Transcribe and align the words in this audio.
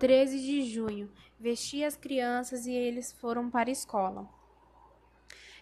13 0.00 0.40
de 0.40 0.62
junho. 0.62 1.10
Vesti 1.38 1.84
as 1.84 1.94
crianças 1.94 2.66
e 2.66 2.72
eles 2.72 3.12
foram 3.12 3.50
para 3.50 3.68
a 3.68 3.72
escola. 3.72 4.26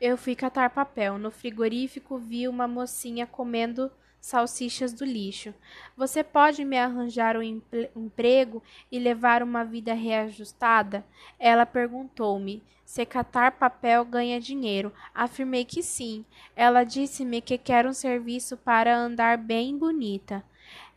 Eu 0.00 0.18
fui 0.18 0.34
catar 0.34 0.70
papel. 0.70 1.18
No 1.18 1.30
frigorífico 1.30 2.18
vi 2.18 2.48
uma 2.48 2.66
mocinha 2.66 3.28
comendo 3.28 3.92
salsichas 4.20 4.92
do 4.92 5.04
lixo. 5.04 5.54
Você 5.96 6.24
pode 6.24 6.64
me 6.64 6.76
arranjar 6.76 7.36
um 7.36 7.42
emprego 7.42 8.60
e 8.90 8.98
levar 8.98 9.40
uma 9.40 9.64
vida 9.64 9.94
reajustada? 9.94 11.04
Ela 11.38 11.64
perguntou-me 11.64 12.60
se 12.84 13.06
catar 13.06 13.52
papel 13.52 14.04
ganha 14.04 14.40
dinheiro. 14.40 14.92
Afirmei 15.14 15.64
que 15.64 15.80
sim. 15.80 16.24
Ela 16.56 16.82
disse-me 16.82 17.40
que 17.40 17.56
quer 17.56 17.86
um 17.86 17.92
serviço 17.92 18.56
para 18.56 18.96
andar 18.96 19.38
bem 19.38 19.78
bonita. 19.78 20.44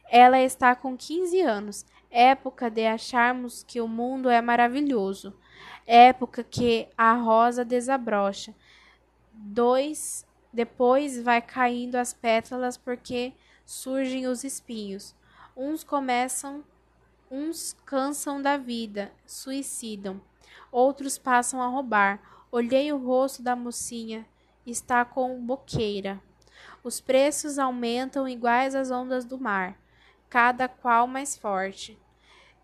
Ela 0.10 0.40
está 0.40 0.76
com 0.76 0.96
15 0.96 1.42
anos 1.42 1.86
época 2.10 2.70
de 2.70 2.86
acharmos 2.86 3.64
que 3.64 3.82
o 3.82 3.88
mundo 3.88 4.30
é 4.30 4.42
maravilhoso, 4.42 5.34
época 5.86 6.44
que 6.44 6.88
a 6.98 7.14
rosa 7.14 7.66
desabrocha. 7.66 8.56
Dois, 9.32 10.26
depois 10.52 11.22
vai 11.22 11.42
caindo 11.42 11.96
as 11.96 12.14
pétalas 12.14 12.78
porque 12.78 13.34
surgem 13.66 14.28
os 14.28 14.44
espinhos. 14.44 15.16
Uns 15.56 15.84
começam, 15.84 16.64
uns 17.30 17.76
cansam 17.86 18.42
da 18.42 18.58
vida, 18.58 19.12
suicidam. 19.26 20.22
Outros 20.72 21.18
passam 21.18 21.62
a 21.62 21.68
roubar. 21.68 22.20
Olhei 22.52 22.92
o 22.92 22.98
rosto 22.98 23.44
da 23.44 23.56
mocinha, 23.56 24.26
está 24.66 25.04
com 25.04 25.40
boqueira. 25.46 26.22
Os 26.84 27.02
preços 27.02 27.60
aumentam 27.60 28.28
iguais 28.28 28.74
às 28.74 28.90
ondas 28.90 29.26
do 29.26 29.38
mar 29.38 29.78
cada 30.30 30.68
qual 30.68 31.08
mais 31.08 31.38
forte. 31.38 32.00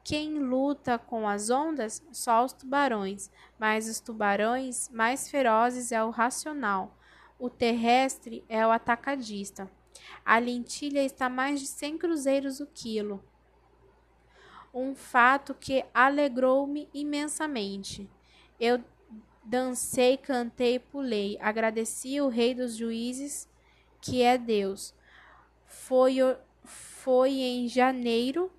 Quem 0.04 0.38
luta 0.38 0.98
com 1.00 1.28
as 1.28 1.50
ondas? 1.50 2.04
Só 2.12 2.44
os 2.44 2.52
tubarões, 2.52 3.32
mas 3.58 3.88
os 3.88 4.02
tubarões 4.02 4.90
mais 4.90 5.30
ferozes 5.30 5.92
é 5.92 6.04
o 6.04 6.10
racional. 6.10 6.98
O 7.40 7.50
terrestre 7.50 8.44
é 8.50 8.66
o 8.68 8.72
atacadista. 8.72 9.72
A 10.26 10.38
lentilha 10.40 11.04
está 11.04 11.30
mais 11.30 11.62
de 11.62 11.68
100 11.68 11.98
cruzeiros 11.98 12.60
o 12.60 12.68
quilo. 12.68 13.24
Um 14.74 14.94
fato 14.94 15.54
que 15.54 15.86
alegrou-me 15.94 16.90
imensamente. 16.94 18.10
Eu 18.60 18.84
dancei, 19.44 20.18
cantei, 20.18 20.80
pulei, 20.80 21.38
agradeci 21.40 22.20
o 22.20 22.28
rei 22.28 22.54
dos 22.54 22.76
juízes, 22.76 23.48
que 24.02 24.22
é 24.22 24.38
Deus. 24.38 24.94
Foi 25.66 26.18
foi 27.04 27.32
em 27.32 27.68
janeiro, 27.68 28.50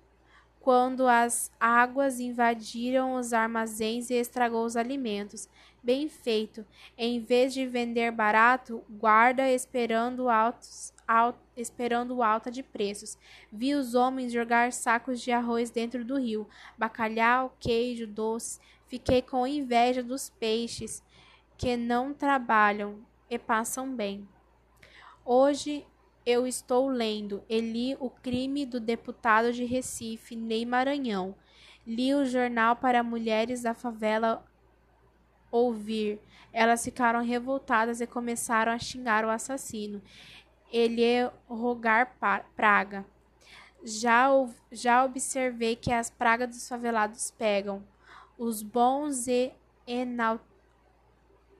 quando 0.59 1.07
as 1.07 1.51
águas 1.59 2.19
invadiram 2.19 3.15
os 3.15 3.33
armazéns 3.33 4.11
e 4.11 4.13
estragou 4.13 4.63
os 4.63 4.77
alimentos. 4.77 5.49
Bem 5.81 6.07
feito. 6.07 6.63
Em 6.95 7.19
vez 7.19 7.55
de 7.55 7.65
vender 7.65 8.11
barato, 8.11 8.83
guarda 8.87 9.49
esperando 9.49 10.29
altos, 10.29 10.93
alt, 11.07 11.35
esperando 11.57 12.21
alta 12.21 12.51
de 12.51 12.61
preços. 12.61 13.17
Vi 13.51 13.73
os 13.73 13.95
homens 13.95 14.31
jogar 14.31 14.71
sacos 14.71 15.21
de 15.21 15.31
arroz 15.31 15.71
dentro 15.71 16.05
do 16.05 16.19
rio, 16.19 16.47
bacalhau, 16.77 17.55
queijo, 17.59 18.05
doce. 18.05 18.59
Fiquei 18.87 19.23
com 19.23 19.47
inveja 19.47 20.03
dos 20.03 20.29
peixes 20.29 21.03
que 21.57 21.75
não 21.75 22.13
trabalham 22.13 22.99
e 23.27 23.39
passam 23.39 23.95
bem. 23.95 24.27
Hoje 25.23 25.83
eu 26.25 26.47
estou 26.47 26.87
lendo 26.87 27.43
e 27.47 27.59
li 27.61 27.95
O 27.99 28.09
Crime 28.09 28.65
do 28.65 28.79
Deputado 28.79 29.53
de 29.53 29.63
Recife, 29.63 30.35
Ney 30.35 30.65
Maranhão. 30.65 31.35
Li 31.85 32.15
o 32.15 32.25
jornal 32.25 32.75
para 32.75 33.03
mulheres 33.03 33.61
da 33.61 33.73
favela 33.75 34.43
ouvir. 35.51 36.19
Elas 36.51 36.83
ficaram 36.83 37.23
revoltadas 37.23 38.01
e 38.01 38.07
começaram 38.07 38.71
a 38.71 38.79
xingar 38.79 39.23
o 39.23 39.29
assassino. 39.29 40.01
Ele 40.71 41.03
é 41.03 41.31
rogar 41.47 42.15
praga. 42.55 43.05
Já, 43.83 44.29
já 44.71 45.05
observei 45.05 45.75
que 45.75 45.91
as 45.91 46.09
pragas 46.09 46.49
dos 46.49 46.67
favelados 46.67 47.29
pegam. 47.29 47.83
Os 48.35 48.63
bons 48.63 49.27
e 49.27 49.53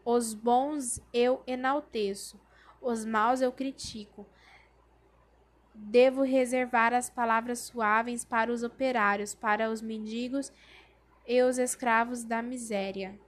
os 0.04 0.34
bons 0.34 1.00
eu 1.14 1.44
enalteço, 1.46 2.40
os 2.82 3.06
maus 3.06 3.42
eu 3.42 3.52
critico. 3.52 4.26
Devo 5.78 6.24
reservar 6.24 6.94
as 6.94 7.10
palavras 7.10 7.60
suaves 7.60 8.24
para 8.24 8.52
os 8.52 8.64
operários, 8.64 9.36
para 9.36 9.70
os 9.70 9.82
mendigos 9.82 10.52
e 11.28 11.42
os 11.42 11.58
escravos 11.58 12.24
da 12.24 12.42
miséria. 12.42 13.20